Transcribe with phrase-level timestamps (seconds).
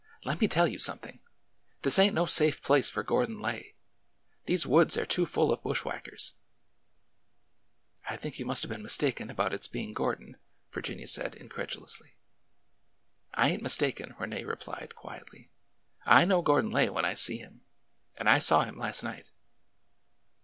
[0.25, 1.19] Let me tell you something!
[1.83, 3.75] This ain't no safe place for Gor don Lay!
[4.47, 6.33] These woods are too full of bushwhackers!"
[8.09, 10.37] I think you must have been mistaken about its being Gordon,"
[10.71, 12.15] Virginia said incredulously.
[13.35, 15.51] I ain't mistaken," Rene replied quietly.
[16.03, 17.61] I know Gordon Lay when I see him!
[18.17, 19.29] And I saw him last night."